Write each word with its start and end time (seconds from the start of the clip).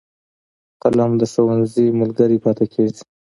قلم 0.81 1.11
د 1.17 1.21
ښوونځي 1.31 1.85
ملګری 1.99 2.37
پاتې 2.43 2.65
کېږي 2.73 3.01